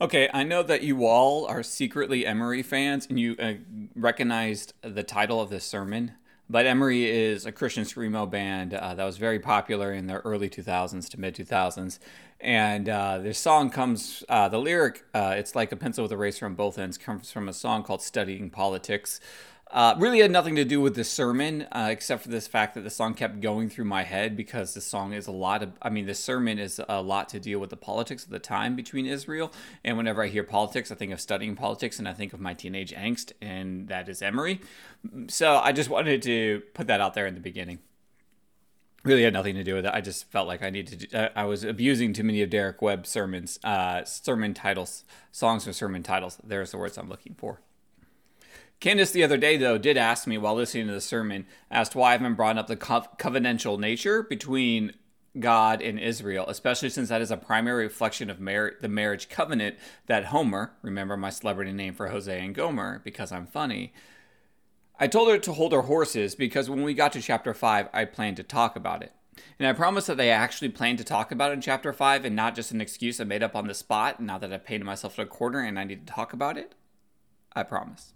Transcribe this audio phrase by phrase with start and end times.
[0.00, 3.54] Okay, I know that you all are secretly Emery fans and you uh,
[3.96, 6.12] recognized the title of this sermon,
[6.48, 10.48] but Emery is a Christian screamo band uh, that was very popular in the early
[10.48, 11.98] 2000s to mid 2000s.
[12.38, 16.14] And uh, this song comes, uh, the lyric, uh, it's like a pencil with a
[16.14, 19.18] eraser on both ends, comes from a song called Studying Politics.
[19.70, 22.84] Uh, really had nothing to do with the sermon, uh, except for this fact that
[22.84, 25.90] the song kept going through my head because the song is a lot of, I
[25.90, 29.04] mean, the sermon is a lot to deal with the politics of the time between
[29.04, 29.52] Israel.
[29.84, 32.54] And whenever I hear politics, I think of studying politics and I think of my
[32.54, 34.62] teenage angst, and that is Emery.
[35.28, 37.80] So I just wanted to put that out there in the beginning.
[39.04, 39.92] Really had nothing to do with it.
[39.92, 43.10] I just felt like I needed to, I was abusing too many of Derek Webb's
[43.10, 46.38] sermons, uh, sermon titles, songs with sermon titles.
[46.42, 47.60] There's the words I'm looking for.
[48.80, 52.10] Candace the other day, though, did ask me while listening to the sermon, asked why
[52.10, 54.92] I haven't brought up the co- covenantal nature between
[55.40, 59.76] God and Israel, especially since that is a primary reflection of mar- the marriage covenant
[60.06, 63.92] that Homer, remember my celebrity name for Hosea and Gomer, because I'm funny.
[65.00, 68.04] I told her to hold her horses because when we got to chapter 5, I
[68.04, 69.12] planned to talk about it.
[69.58, 72.34] And I promised that I actually planned to talk about it in chapter 5 and
[72.34, 75.18] not just an excuse I made up on the spot now that I've painted myself
[75.18, 76.74] in a corner and I need to talk about it.
[77.54, 78.12] I promise.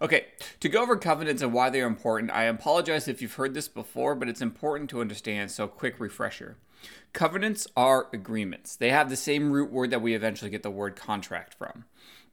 [0.00, 0.26] Okay,
[0.60, 3.68] to go over covenants and why they are important, I apologize if you've heard this
[3.68, 6.56] before, but it's important to understand, so quick refresher.
[7.12, 8.76] Covenants are agreements.
[8.76, 11.84] They have the same root word that we eventually get the word contract from.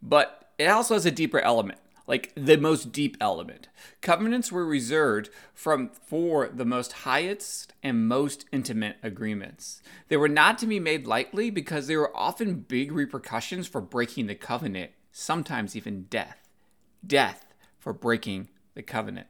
[0.02, 3.68] But it also has a deeper element, like the most deep element.
[4.02, 9.82] Covenants were reserved from for the most highest and most intimate agreements.
[10.08, 14.28] They were not to be made lightly because there were often big repercussions for breaking
[14.28, 16.49] the covenant, sometimes even death
[17.06, 17.46] death
[17.78, 19.28] for breaking the covenant.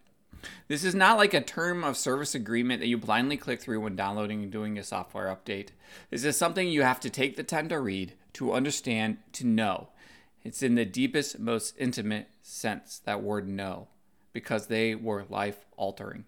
[0.67, 3.95] This is not like a term of service agreement that you blindly click through when
[3.95, 5.69] downloading and doing a software update.
[6.09, 9.89] This is something you have to take the time to read, to understand, to know.
[10.43, 13.89] It's in the deepest, most intimate sense, that word know,
[14.31, 16.25] because they were life altering.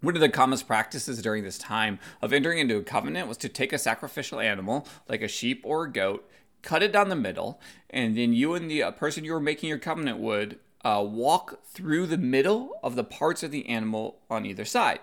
[0.00, 3.48] One of the commonest practices during this time of entering into a covenant was to
[3.48, 6.28] take a sacrificial animal, like a sheep or a goat,
[6.66, 9.68] cut it down the middle, and then you and the uh, person you were making
[9.68, 14.44] your covenant would uh, walk through the middle of the parts of the animal on
[14.44, 14.98] either side.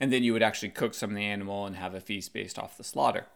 [0.00, 2.58] And then you would actually cook some of the animal and have a feast based
[2.58, 3.26] off the slaughter.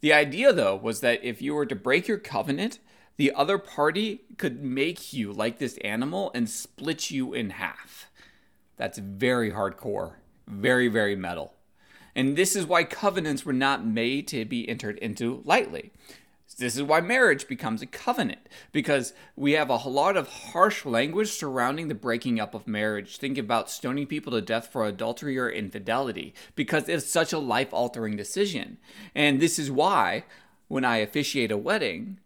[0.00, 2.80] The idea, though, was that if you were to break your covenant,
[3.16, 8.10] the other party could make you like this animal and split you in half.
[8.76, 10.14] That's very hardcore,
[10.48, 11.54] very, very metal.
[12.16, 15.92] And this is why covenants were not made to be entered into lightly.
[16.60, 21.30] This is why marriage becomes a covenant, because we have a lot of harsh language
[21.30, 23.16] surrounding the breaking up of marriage.
[23.16, 27.72] Think about stoning people to death for adultery or infidelity, because it's such a life
[27.72, 28.76] altering decision.
[29.14, 30.24] And this is why,
[30.68, 32.18] when I officiate a wedding,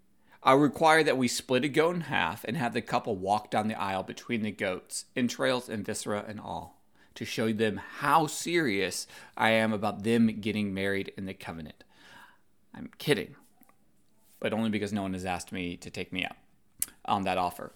[0.42, 3.68] I require that we split a goat in half and have the couple walk down
[3.68, 6.82] the aisle between the goats, entrails and viscera and all,
[7.14, 9.06] to show them how serious
[9.36, 11.84] I am about them getting married in the covenant.
[12.74, 13.36] I'm kidding
[14.44, 16.36] but only because no one has asked me to take me up
[17.06, 17.72] on that offer.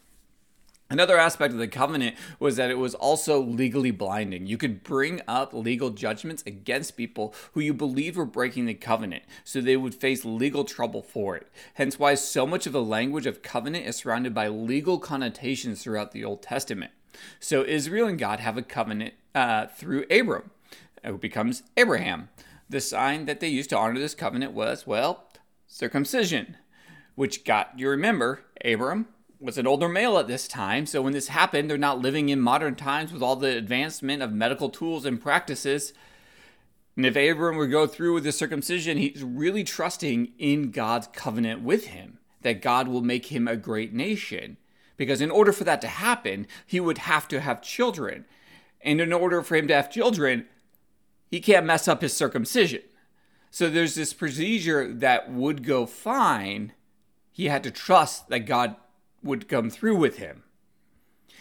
[0.91, 4.47] Another aspect of the covenant was that it was also legally blinding.
[4.47, 9.23] You could bring up legal judgments against people who you believed were breaking the covenant,
[9.45, 11.47] so they would face legal trouble for it.
[11.73, 16.13] Hence, why so much of the language of covenant is surrounded by legal connotations throughout
[16.13, 16.93] the Old Testament.
[17.41, 20.51] So, Israel and God have a covenant uh, through Abram,
[21.03, 22.29] who becomes Abraham.
[22.69, 25.28] The sign that they used to honor this covenant was, well,
[25.69, 26.57] circumcision,
[27.15, 29.07] which got, you remember, Abram
[29.39, 32.41] was an older male at this time, so when this happened, they're not living in
[32.41, 35.93] modern times with all the advancement of medical tools and practices.
[36.97, 41.63] And if Abram would go through with the circumcision, he's really trusting in God's covenant
[41.63, 44.57] with him, that God will make him a great nation.
[44.97, 48.25] Because in order for that to happen, he would have to have children.
[48.81, 50.47] And in order for him to have children,
[51.31, 52.83] he can't mess up his circumcision.
[53.51, 56.73] So there's this procedure that would go fine.
[57.33, 58.77] He had to trust that God
[59.23, 60.43] would come through with him.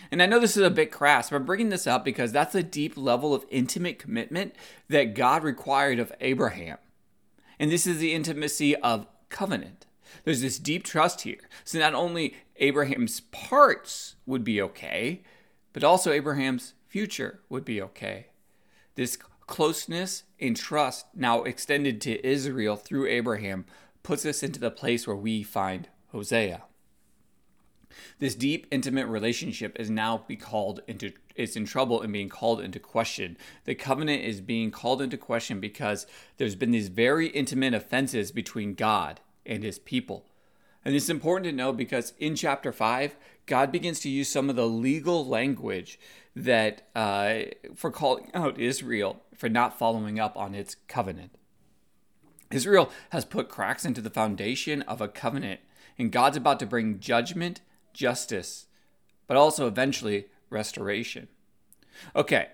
[0.09, 2.55] And I know this is a bit crass, but I'm bringing this up because that's
[2.55, 4.55] a deep level of intimate commitment
[4.87, 6.77] that God required of Abraham.
[7.59, 9.85] And this is the intimacy of covenant.
[10.23, 11.39] There's this deep trust here.
[11.63, 15.23] So not only Abraham's parts would be okay,
[15.73, 18.27] but also Abraham's future would be okay.
[18.95, 19.17] This
[19.47, 23.65] closeness and trust now extended to Israel through Abraham
[24.03, 26.63] puts us into the place where we find Hosea.
[28.19, 32.61] This deep, intimate relationship is now be called into it's in trouble and being called
[32.61, 33.37] into question.
[33.65, 36.07] The covenant is being called into question because
[36.37, 40.25] there's been these very intimate offenses between God and his people.
[40.83, 44.55] And it's important to know because in chapter 5, God begins to use some of
[44.55, 45.99] the legal language
[46.35, 47.39] that uh,
[47.75, 51.31] for calling out Israel for not following up on its covenant.
[52.51, 55.61] Israel has put cracks into the foundation of a covenant,
[55.97, 57.61] and God's about to bring judgment,
[57.93, 58.65] justice,
[59.27, 61.27] but also eventually restoration.
[62.15, 62.47] Okay,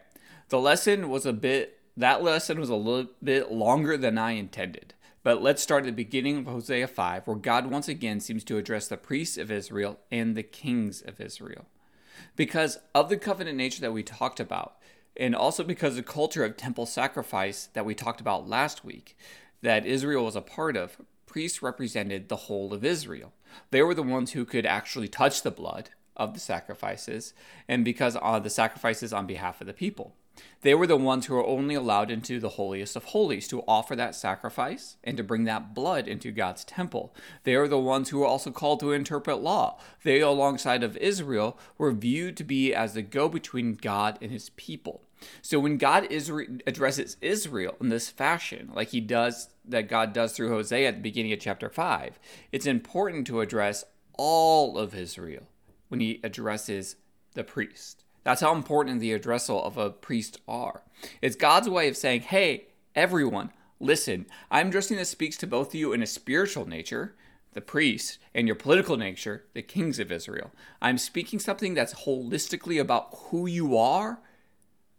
[0.49, 4.93] the lesson was a bit, that lesson was a little bit longer than I intended.
[5.23, 8.57] But let's start at the beginning of Hosea 5, where God once again seems to
[8.57, 11.65] address the priests of Israel and the kings of Israel.
[12.35, 14.77] Because of the covenant nature that we talked about,
[15.15, 19.17] and also because the culture of temple sacrifice that we talked about last week,
[19.61, 23.33] that Israel was a part of, priests represented the whole of Israel.
[23.71, 27.33] They were the ones who could actually touch the blood of the sacrifices,
[27.67, 30.15] and because of the sacrifices on behalf of the people.
[30.61, 33.95] They were the ones who were only allowed into the holiest of holies to offer
[33.95, 37.13] that sacrifice and to bring that blood into God's temple.
[37.43, 39.77] They are the ones who were also called to interpret law.
[40.03, 44.51] They, alongside of Israel, were viewed to be as the go between God and his
[44.51, 45.03] people.
[45.41, 50.33] So when God Israel addresses Israel in this fashion, like he does, that God does
[50.33, 52.19] through Hosea at the beginning of chapter 5,
[52.51, 53.83] it's important to address
[54.13, 55.43] all of Israel
[55.87, 56.95] when he addresses
[57.33, 58.02] the priest.
[58.23, 60.83] That's how important the addressal of a priest are.
[61.21, 65.75] It's God's way of saying, hey, everyone, listen, I'm addressing this speaks to both of
[65.75, 67.15] you in a spiritual nature,
[67.53, 70.51] the priest, and your political nature, the kings of Israel.
[70.81, 74.19] I'm speaking something that's holistically about who you are,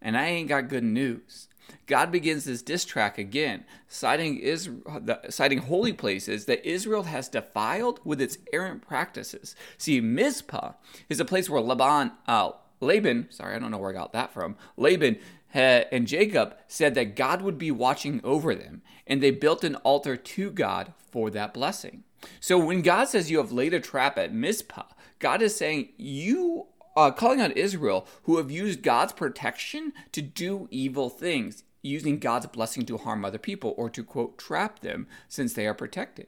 [0.00, 1.49] and I ain't got good news.
[1.87, 8.00] God begins this diss track again, citing, Israel, citing holy places that Israel has defiled
[8.05, 9.56] with its errant practices.
[9.79, 10.73] See, Mizpah
[11.09, 14.32] is a place where Laban, uh, Laban, sorry, I don't know where I got that
[14.32, 14.56] from.
[14.76, 15.19] Laban
[15.55, 19.76] uh, and Jacob said that God would be watching over them, and they built an
[19.76, 22.03] altar to God for that blessing.
[22.41, 24.87] So when God says you have laid a trap at Mizpah,
[25.21, 26.67] God is saying you
[26.97, 32.47] are calling on Israel who have used God's protection to do evil things, using God's
[32.47, 36.26] blessing to harm other people or to quote trap them since they are protected.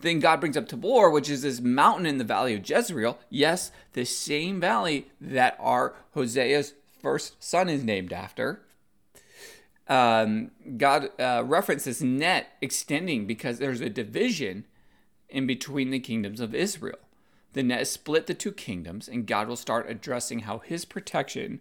[0.00, 3.18] Then God brings up Tabor, which is this mountain in the valley of Jezreel.
[3.30, 8.62] Yes, the same valley that our Hosea's first son is named after.
[9.88, 14.64] Um, God uh, references net extending because there's a division
[15.28, 16.98] in between the kingdoms of Israel.
[17.54, 21.60] The net split the two kingdoms, and God will start addressing how his protection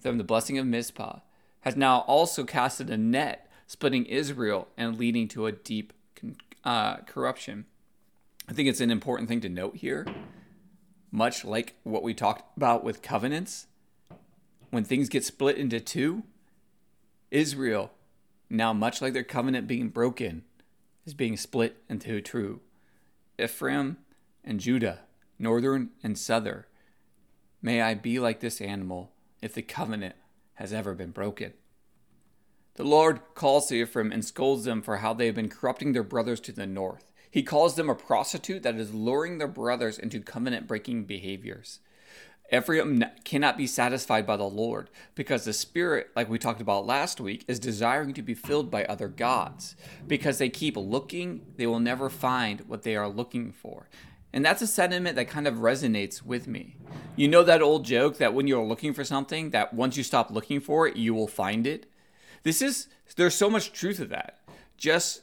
[0.00, 1.20] from the blessing of Mizpah
[1.60, 5.92] has now also casted a net, splitting Israel and leading to a deep
[6.64, 7.66] uh, corruption.
[8.48, 10.06] I think it's an important thing to note here.
[11.12, 13.66] Much like what we talked about with covenants,
[14.70, 16.22] when things get split into two,
[17.30, 17.92] Israel,
[18.48, 20.44] now much like their covenant being broken,
[21.04, 22.60] is being split into two.
[23.38, 23.96] Ephraim
[24.44, 25.00] and Judah,
[25.38, 26.64] northern and southern.
[27.62, 29.12] May I be like this animal
[29.42, 30.14] if the covenant
[30.54, 31.52] has ever been broken.
[32.80, 36.02] The Lord calls to Ephraim and scolds them for how they have been corrupting their
[36.02, 37.12] brothers to the north.
[37.30, 41.80] He calls them a prostitute that is luring their brothers into covenant breaking behaviors.
[42.50, 47.20] Ephraim cannot be satisfied by the Lord because the Spirit, like we talked about last
[47.20, 49.76] week, is desiring to be filled by other gods.
[50.06, 53.90] Because they keep looking, they will never find what they are looking for.
[54.32, 56.76] And that's a sentiment that kind of resonates with me.
[57.14, 60.30] You know that old joke that when you're looking for something, that once you stop
[60.30, 61.89] looking for it, you will find it?
[62.42, 64.38] This is there's so much truth to that.
[64.76, 65.22] Just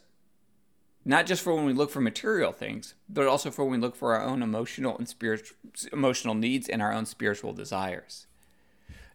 [1.05, 3.95] not just for when we look for material things, but also for when we look
[3.95, 5.57] for our own emotional and spiritual
[5.93, 8.27] emotional needs and our own spiritual desires.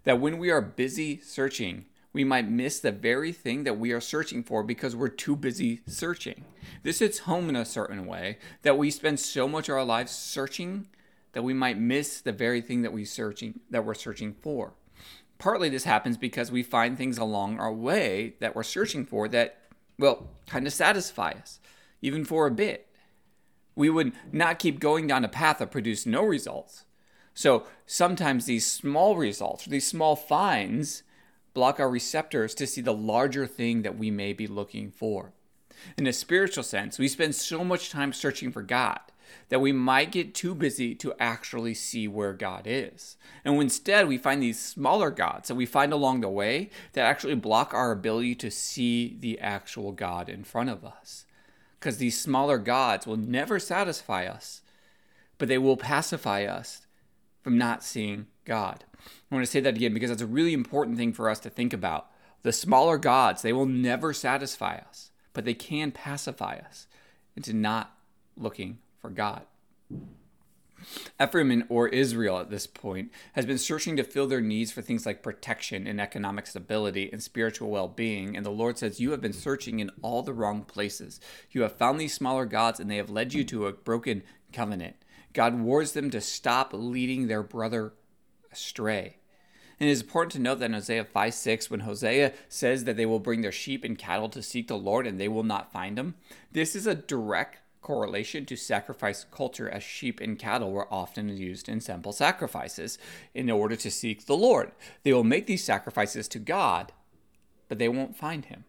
[0.04, 4.00] That when we are busy searching, we might miss the very thing that we are
[4.00, 6.44] searching for because we're too busy searching.
[6.82, 10.12] This hits home in a certain way that we spend so much of our lives
[10.12, 10.88] searching
[11.32, 14.72] that we might miss the very thing that we searching that we're searching for
[15.42, 19.58] partly this happens because we find things along our way that we're searching for that,
[19.98, 21.58] well, kind of satisfy us,
[22.00, 22.86] even for a bit.
[23.74, 26.84] We would not keep going down a path that produced no results.
[27.34, 31.02] So sometimes these small results, these small finds,
[31.54, 35.32] block our receptors to see the larger thing that we may be looking for.
[35.98, 39.00] In a spiritual sense, we spend so much time searching for God
[39.48, 43.16] that we might get too busy to actually see where God is.
[43.44, 47.34] And instead, we find these smaller gods that we find along the way that actually
[47.34, 51.24] block our ability to see the actual God in front of us.
[51.78, 54.62] Because these smaller gods will never satisfy us,
[55.38, 56.86] but they will pacify us
[57.42, 58.84] from not seeing God.
[59.30, 61.50] I want to say that again because that's a really important thing for us to
[61.50, 62.08] think about.
[62.42, 66.86] The smaller gods, they will never satisfy us, but they can pacify us
[67.36, 67.96] into not
[68.36, 69.42] looking for God.
[71.20, 75.06] Ephraim or Israel at this point has been searching to fill their needs for things
[75.06, 78.36] like protection and economic stability and spiritual well being.
[78.36, 81.20] And the Lord says, You have been searching in all the wrong places.
[81.50, 84.96] You have found these smaller gods, and they have led you to a broken covenant.
[85.32, 87.94] God warns them to stop leading their brother
[88.50, 89.16] astray.
[89.80, 92.96] And it is important to note that in Hosea 5 6, when Hosea says that
[92.96, 95.72] they will bring their sheep and cattle to seek the Lord and they will not
[95.72, 96.14] find them,
[96.52, 101.68] this is a direct correlation to sacrifice culture as sheep and cattle were often used
[101.68, 102.96] in temple sacrifices
[103.34, 104.72] in order to seek the Lord.
[105.02, 106.92] They will make these sacrifices to God,
[107.68, 108.64] but they won't find him.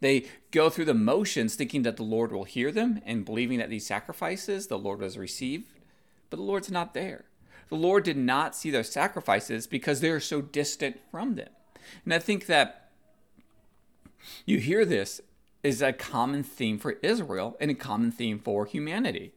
[0.00, 3.70] They go through the motions thinking that the Lord will hear them and believing that
[3.70, 5.68] these sacrifices the Lord has received,
[6.30, 7.24] but the Lord's not there.
[7.68, 11.50] The Lord did not see their sacrifices because they are so distant from them.
[12.04, 12.90] And I think that
[14.46, 15.20] you hear this
[15.62, 19.32] is a common theme for Israel and a common theme for humanity.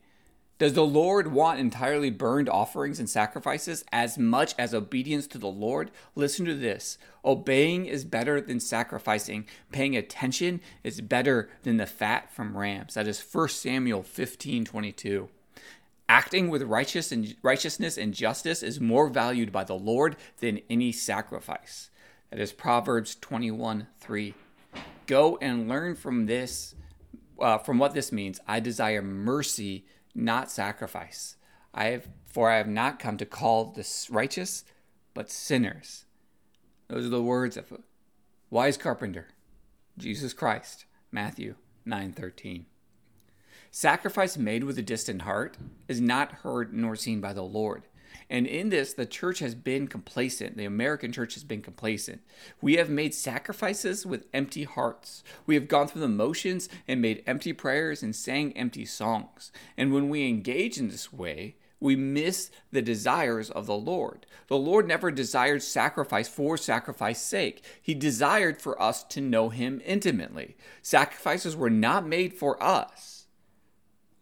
[0.61, 5.47] Does the Lord want entirely burned offerings and sacrifices as much as obedience to the
[5.47, 5.89] Lord?
[6.13, 6.99] Listen to this.
[7.25, 9.47] Obeying is better than sacrificing.
[9.71, 12.93] Paying attention is better than the fat from rams.
[12.93, 15.29] That is 1 Samuel 15 22.
[16.07, 20.91] Acting with righteous and righteousness and justice is more valued by the Lord than any
[20.91, 21.89] sacrifice.
[22.29, 24.35] That is Proverbs 21 3
[25.11, 26.73] go and learn from this,
[27.37, 28.39] uh, from what this means.
[28.47, 31.35] I desire mercy, not sacrifice.
[31.73, 34.63] I have, for I have not come to call the righteous,
[35.13, 36.05] but sinners.
[36.87, 37.79] Those are the words of a
[38.49, 39.27] wise carpenter,
[39.97, 42.65] Jesus Christ, Matthew 9:13.
[43.69, 45.57] Sacrifice made with a distant heart
[45.89, 47.83] is not heard nor seen by the Lord.
[48.29, 50.55] And in this, the church has been complacent.
[50.57, 52.21] The American church has been complacent.
[52.61, 55.23] We have made sacrifices with empty hearts.
[55.45, 59.51] We have gone through the motions and made empty prayers and sang empty songs.
[59.77, 64.27] And when we engage in this way, we miss the desires of the Lord.
[64.47, 67.65] The Lord never desired sacrifice for sacrifice's sake.
[67.81, 70.55] He desired for us to know Him intimately.
[70.83, 73.25] Sacrifices were not made for us.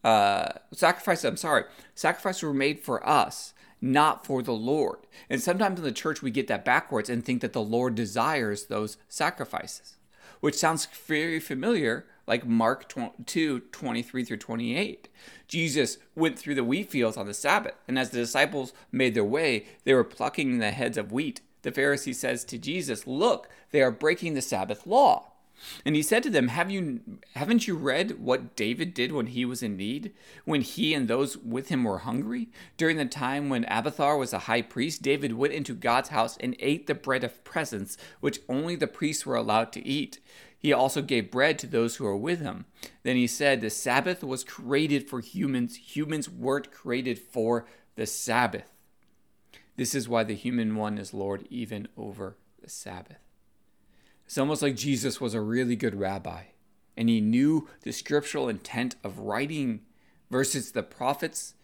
[0.03, 5.00] Uh, sacrifices, I'm sorry, sacrifices were made for us not for the Lord.
[5.29, 8.65] And sometimes in the church, we get that backwards and think that the Lord desires
[8.65, 9.98] those sacrifices,
[10.39, 12.93] which sounds very familiar, like Mark
[13.25, 15.09] 2 23 through 28.
[15.48, 19.24] Jesus went through the wheat fields on the Sabbath, and as the disciples made their
[19.24, 21.41] way, they were plucking the heads of wheat.
[21.62, 25.28] The Pharisee says to Jesus, Look, they are breaking the Sabbath law.
[25.86, 27.01] And he said to them, Have you
[27.36, 30.13] haven't you read what David did when he was in need?
[30.46, 32.50] When he and those with him were hungry?
[32.78, 36.56] During the time when Abiathar was a high priest, David went into God's house and
[36.60, 40.20] ate the bread of presence, which only the priests were allowed to eat.
[40.58, 42.66] He also gave bread to those who were with him.
[43.04, 45.96] Then he said, The Sabbath was created for humans.
[45.96, 48.70] Humans weren't created for the Sabbath.
[49.78, 53.28] This is why the human one is Lord even over the Sabbath.
[54.29, 56.43] It's almost like Jesus was a really good rabbi
[56.95, 59.81] and he knew the scriptural intent of writing
[60.29, 61.55] versus the prophets,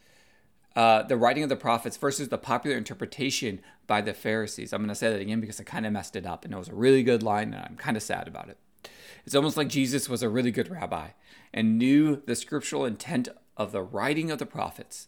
[0.76, 4.74] uh, the writing of the prophets versus the popular interpretation by the Pharisees.
[4.74, 6.58] I'm going to say that again because I kind of messed it up and it
[6.58, 8.58] was a really good line and I'm kind of sad about it.
[9.28, 11.10] It's almost like Jesus was a really good rabbi
[11.54, 15.06] and knew the scriptural intent of the writing of the prophets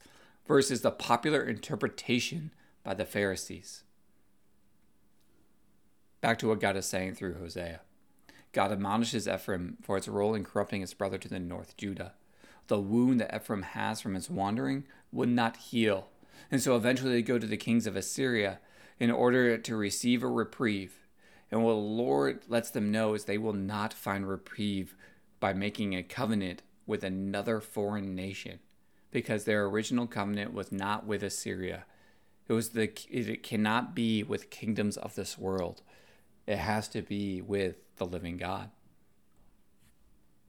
[0.47, 2.51] versus the popular interpretation
[2.83, 3.81] by the Pharisees.
[6.21, 7.81] Back to what God is saying through Hosea.
[8.51, 12.13] God admonishes Ephraim for its role in corrupting its brother to the north, Judah.
[12.67, 16.09] The wound that Ephraim has from its wandering would not heal.
[16.49, 18.59] And so eventually they go to the kings of Assyria
[18.99, 21.07] in order to receive a reprieve.
[21.51, 24.95] And what the Lord lets them know is they will not find reprieve
[25.39, 28.59] by making a covenant with another foreign nation
[29.11, 31.85] because their original covenant was not with Assyria.
[32.47, 35.81] It was the it cannot be with kingdoms of this world.
[36.47, 38.71] It has to be with the living God.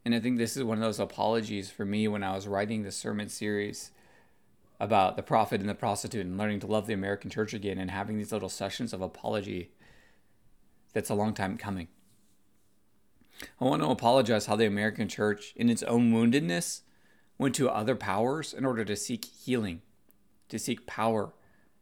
[0.04, 2.82] And I think this is one of those apologies for me when I was writing
[2.82, 3.90] the sermon series
[4.80, 7.90] about the prophet and the prostitute and learning to love the American church again and
[7.90, 9.72] having these little sessions of apology
[10.92, 11.88] that's a long time coming.
[13.60, 16.82] I want to apologize how the American church, in its own woundedness,
[17.38, 19.82] went to other powers in order to seek healing,
[20.48, 21.32] to seek power,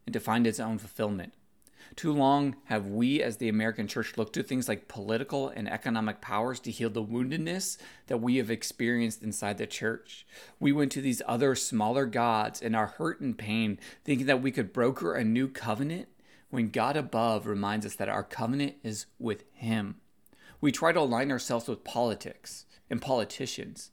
[0.04, 1.32] and to find its own fulfillment.
[1.94, 6.20] Too long have we, as the American church, looked to things like political and economic
[6.20, 7.78] powers to heal the woundedness
[8.08, 10.26] that we have experienced inside the church.
[10.58, 14.50] We went to these other smaller gods in our hurt and pain, thinking that we
[14.50, 16.08] could broker a new covenant
[16.50, 19.96] when God above reminds us that our covenant is with Him.
[20.60, 23.90] We try to align ourselves with politics and politicians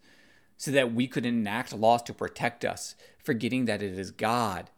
[0.58, 4.70] so that we could enact laws to protect us, forgetting that it is God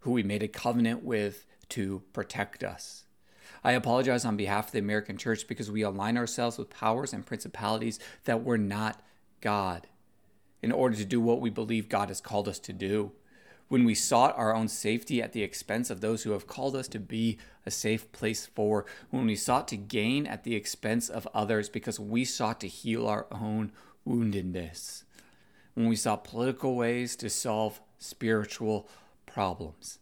[0.00, 3.04] who we made a covenant with to protect us.
[3.64, 7.24] I apologize on behalf of the American church because we align ourselves with powers and
[7.24, 9.00] principalities that were not
[9.40, 9.86] God
[10.62, 13.12] in order to do what we believe God has called us to do.
[13.68, 16.88] When we sought our own safety at the expense of those who have called us
[16.88, 21.26] to be a safe place for, when we sought to gain at the expense of
[21.32, 23.72] others because we sought to heal our own
[24.06, 25.04] woundedness,
[25.74, 28.88] when we sought political ways to solve spiritual
[29.24, 29.98] problems.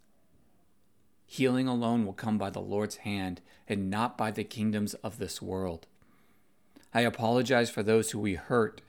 [1.32, 5.40] Healing alone will come by the Lord's hand and not by the kingdoms of this
[5.40, 5.86] world.
[6.92, 8.80] I apologize for those who we hurt,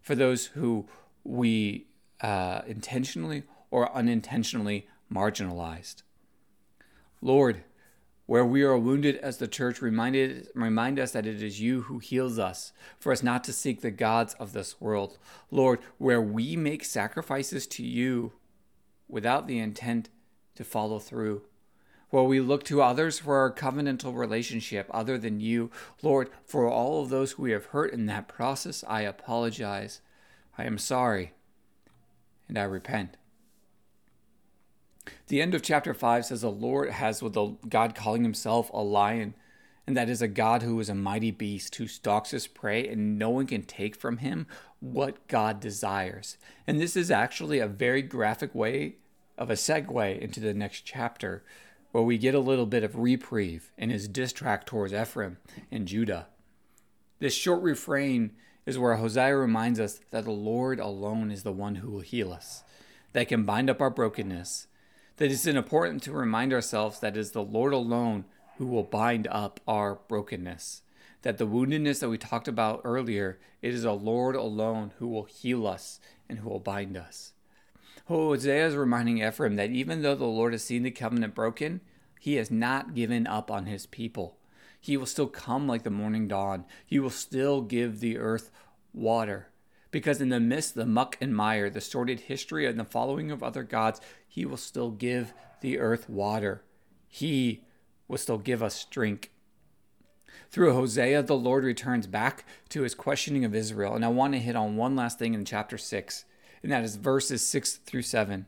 [0.00, 0.86] for those who
[1.24, 1.88] we
[2.20, 6.04] uh, intentionally or unintentionally marginalized.
[7.20, 7.64] Lord,
[8.26, 11.98] where we are wounded as the church, reminded, remind us that it is you who
[11.98, 15.18] heals us, for us not to seek the gods of this world.
[15.50, 18.34] Lord, where we make sacrifices to you
[19.08, 20.10] without the intent
[20.54, 21.42] to follow through,
[22.10, 25.70] where we look to others for our covenantal relationship other than you,
[26.02, 30.00] Lord, for all of those who we have hurt in that process, I apologize.
[30.56, 31.32] I am sorry,
[32.48, 33.16] and I repent.
[35.28, 38.82] The end of chapter 5 says the Lord has with the God calling himself a
[38.82, 39.34] lion,
[39.86, 43.18] and that is a God who is a mighty beast who stalks his prey, and
[43.18, 44.46] no one can take from him
[44.80, 46.36] what God desires.
[46.66, 48.96] And this is actually a very graphic way
[49.36, 51.44] of a segue into the next chapter,
[51.92, 55.38] where we get a little bit of reprieve in his diss track towards Ephraim
[55.70, 56.26] and Judah.
[57.18, 58.32] This short refrain
[58.66, 62.32] is where Hosea reminds us that the Lord alone is the one who will heal
[62.32, 62.62] us,
[63.12, 64.66] that can bind up our brokenness,
[65.16, 68.24] that it's important to remind ourselves that it is the Lord alone
[68.58, 70.82] who will bind up our brokenness.
[71.22, 75.24] That the woundedness that we talked about earlier, it is the Lord alone who will
[75.24, 77.32] heal us and who will bind us.
[78.06, 81.80] Hosea is reminding Ephraim that even though the Lord has seen the covenant broken,
[82.20, 84.36] he has not given up on his people.
[84.80, 86.64] He will still come like the morning dawn.
[86.86, 88.50] He will still give the earth
[88.92, 89.48] water.
[89.90, 93.30] Because in the midst of the muck and mire, the sordid history and the following
[93.30, 96.62] of other gods, he will still give the earth water.
[97.08, 97.64] He
[98.06, 99.32] will still give us drink.
[100.50, 103.94] Through Hosea, the Lord returns back to his questioning of Israel.
[103.94, 106.24] And I want to hit on one last thing in chapter 6,
[106.62, 108.46] and that is verses 6 through 7.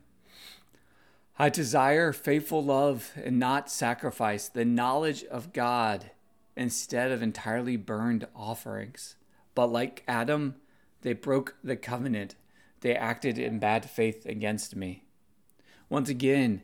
[1.38, 6.11] I desire faithful love and not sacrifice, the knowledge of God
[6.57, 9.16] instead of entirely burned offerings.
[9.55, 10.57] But like Adam,
[11.03, 12.35] they broke the covenant.
[12.81, 15.05] They acted in bad faith against me.
[15.88, 16.62] Once again,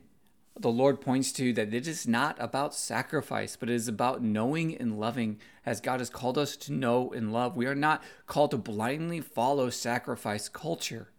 [0.59, 4.75] the Lord points to that it is not about sacrifice, but it is about knowing
[4.75, 7.55] and loving as God has called us to know and love.
[7.55, 11.09] We are not called to blindly follow sacrifice culture.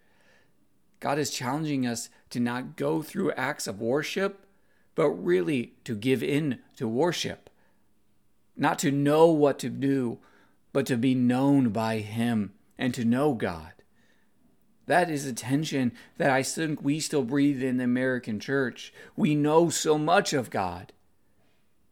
[1.01, 4.47] God is challenging us to not go through acts of worship,
[4.95, 7.51] but really to give in to worship.
[8.57, 10.19] Not to know what to do,
[10.73, 13.73] but to be known by Him and to know God.
[14.87, 18.93] That is a tension that I think we still breathe in the American church.
[19.17, 20.93] We know so much of God,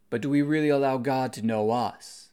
[0.09, 2.25] but do we really allow God to know us?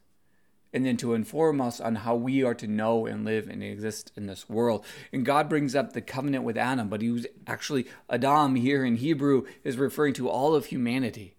[0.74, 4.12] And then to inform us on how we are to know and live and exist
[4.16, 4.84] in this world.
[5.12, 8.96] And God brings up the covenant with Adam, but he was actually, Adam here in
[8.96, 11.36] Hebrew is referring to all of humanity.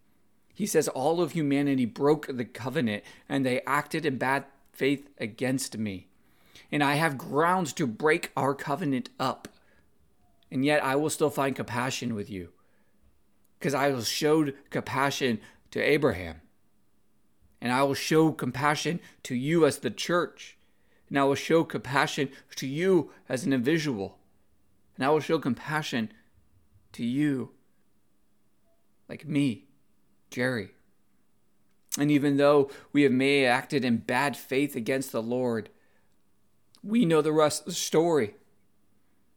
[0.54, 5.76] He says all of humanity broke the covenant and they acted in bad faith against
[5.78, 6.06] me.
[6.70, 9.48] And I have grounds to break our covenant up.
[10.50, 12.50] And yet I will still find compassion with you.
[13.58, 15.40] Because I showed compassion
[15.72, 16.40] to Abraham.
[17.64, 20.58] And I will show compassion to you as the church.
[21.08, 24.18] And I will show compassion to you as an individual.
[24.94, 26.12] And I will show compassion
[26.92, 27.52] to you,
[29.08, 29.64] like me,
[30.30, 30.72] Jerry.
[31.98, 35.70] And even though we have may acted in bad faith against the Lord,
[36.82, 38.34] we know the rest of the story.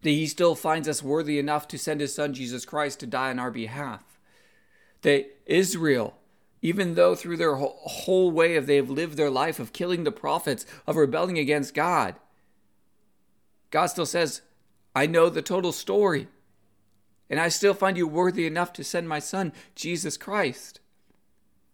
[0.01, 3.29] That he still finds us worthy enough to send his son Jesus Christ to die
[3.29, 4.19] on our behalf.
[5.03, 6.17] That Israel,
[6.61, 10.11] even though through their whole way of they have lived their life of killing the
[10.11, 12.15] prophets, of rebelling against God,
[13.69, 14.41] God still says,
[14.95, 16.27] I know the total story.
[17.29, 20.79] And I still find you worthy enough to send my son, Jesus Christ.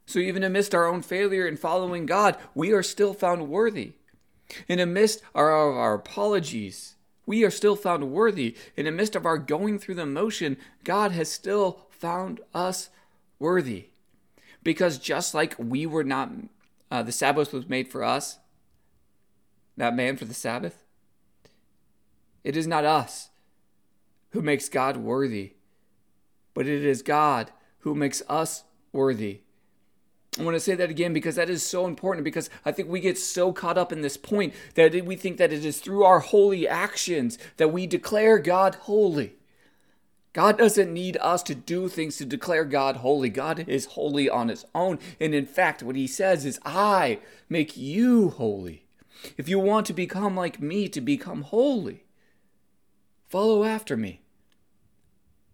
[0.05, 3.93] So even amidst our own failure in following God, we are still found worthy.
[4.67, 8.55] In amidst midst of our, our apologies, we are still found worthy.
[8.75, 12.89] In the midst of our going through the motion, God has still found us
[13.39, 13.87] worthy.
[14.63, 16.31] Because just like we were not,
[16.89, 18.39] uh, the Sabbath was made for us,
[19.75, 20.83] not man for the Sabbath,
[22.43, 23.29] it is not us
[24.31, 25.53] who makes God worthy,
[26.53, 29.41] but it is God who makes us worthy.
[30.39, 32.99] I want to say that again because that is so important because I think we
[32.99, 36.19] get so caught up in this point that we think that it is through our
[36.19, 39.35] holy actions that we declare God holy.
[40.33, 43.29] God doesn't need us to do things to declare God holy.
[43.29, 44.97] God is holy on his own.
[45.19, 47.19] And in fact, what he says is, I
[47.49, 48.85] make you holy.
[49.37, 52.03] If you want to become like me, to become holy,
[53.29, 54.21] follow after me.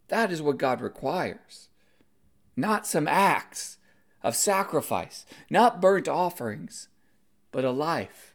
[0.08, 1.68] That is what God requires.
[2.56, 3.78] Not some acts
[4.24, 6.88] of sacrifice, not burnt offerings,
[7.52, 8.34] but a life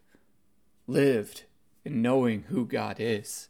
[0.86, 1.44] lived
[1.84, 3.48] in knowing who God is.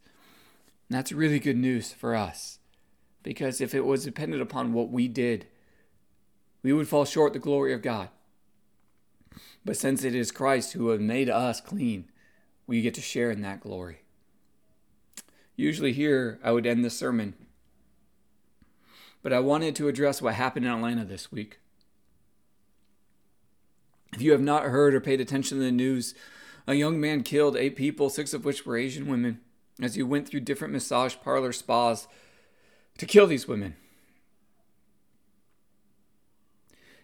[0.89, 2.59] And that's really good news for us.
[3.25, 5.47] Because if it was dependent upon what we did,
[6.63, 8.11] we would fall short the glory of God.
[9.65, 12.11] But since it is Christ who has made us clean,
[12.67, 14.03] we get to share in that glory.
[15.57, 17.35] Usually, here I would end the sermon,
[19.23, 21.61] but I wanted to address what happened in Atlanta this week.
[24.13, 26.15] If you have not heard or paid attention to the news,
[26.67, 29.41] a young man killed eight people, six of which were Asian women,
[29.81, 32.07] as he went through different massage parlor spas
[32.99, 33.77] to kill these women.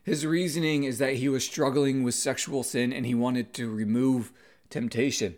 [0.02, 4.32] His reasoning is that he was struggling with sexual sin and he wanted to remove
[4.70, 5.36] temptation.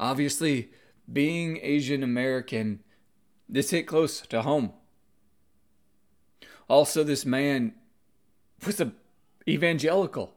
[0.00, 0.70] Obviously,
[1.10, 2.80] being Asian American,
[3.48, 4.72] this hit close to home.
[6.68, 7.74] Also, this man
[8.66, 8.94] was an
[9.46, 10.34] evangelical.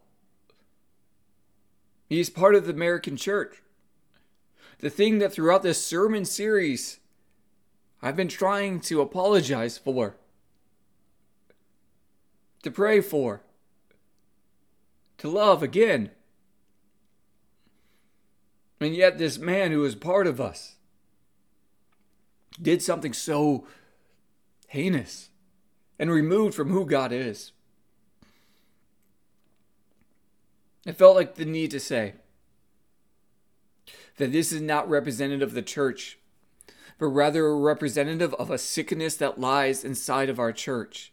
[2.07, 3.63] He's part of the American church
[4.79, 6.99] the thing that throughout this sermon series
[8.05, 10.15] I've been trying to apologize for,
[12.61, 13.41] to pray for,
[15.17, 16.11] to love again.
[18.79, 20.75] And yet, this man who is part of us
[22.61, 23.65] did something so
[24.67, 25.29] heinous
[25.97, 27.53] and removed from who God is.
[30.85, 32.13] I felt like the need to say,
[34.17, 36.17] that this is not representative of the church,
[36.97, 41.11] but rather representative of a sickness that lies inside of our church.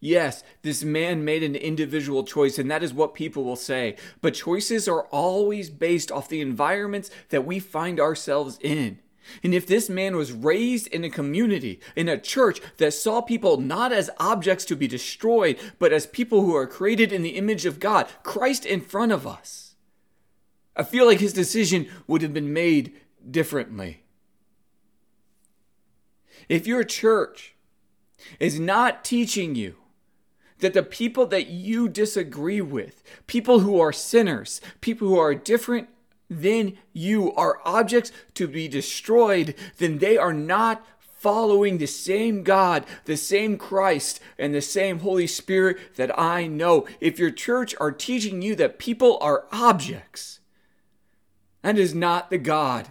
[0.00, 3.96] Yes, this man made an individual choice, and that is what people will say.
[4.20, 8.98] But choices are always based off the environments that we find ourselves in.
[9.42, 13.56] And if this man was raised in a community, in a church that saw people
[13.56, 17.64] not as objects to be destroyed, but as people who are created in the image
[17.64, 19.63] of God, Christ in front of us,
[20.76, 22.94] I feel like his decision would have been made
[23.30, 24.02] differently.
[26.48, 27.54] If your church
[28.40, 29.76] is not teaching you
[30.58, 35.88] that the people that you disagree with, people who are sinners, people who are different
[36.30, 42.84] than you, are objects to be destroyed, then they are not following the same God,
[43.04, 46.86] the same Christ, and the same Holy Spirit that I know.
[47.00, 50.40] If your church are teaching you that people are objects,
[51.64, 52.90] and is not the God,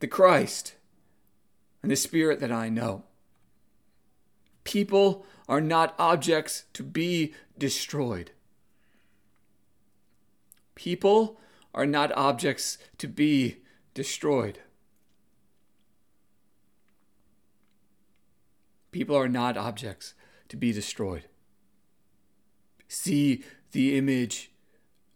[0.00, 0.74] the Christ,
[1.82, 3.04] and the Spirit that I know.
[4.62, 8.32] People are not objects to be destroyed.
[10.74, 11.40] People
[11.74, 13.62] are not objects to be
[13.94, 14.58] destroyed.
[18.92, 20.12] People are not objects
[20.50, 21.24] to be destroyed.
[22.86, 24.50] See the image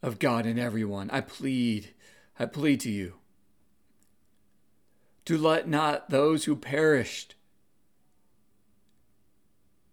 [0.03, 1.11] of God in everyone.
[1.11, 1.91] I plead
[2.39, 3.15] I plead to you
[5.25, 7.37] to let not those who perished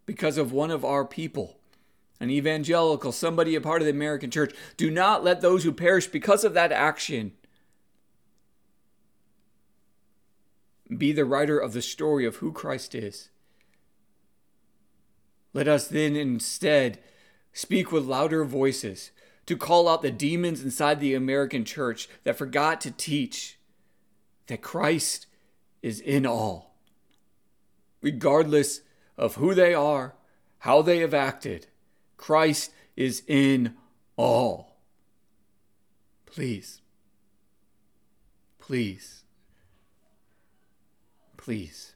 [0.05, 1.59] because of one of our people,
[2.19, 6.07] an evangelical, somebody a part of the American church, do not let those who perish
[6.07, 7.33] because of that action
[10.97, 13.29] be the writer of the story of who Christ is.
[15.53, 16.99] Let us then instead
[17.53, 19.11] speak with louder voices
[19.49, 23.57] to call out the demons inside the American church that forgot to teach
[24.45, 25.25] that Christ
[25.81, 26.75] is in all.
[28.03, 28.81] Regardless
[29.17, 30.13] of who they are,
[30.59, 31.65] how they have acted,
[32.15, 33.73] Christ is in
[34.17, 34.77] all.
[36.27, 36.81] Please,
[38.59, 39.23] please,
[41.37, 41.88] please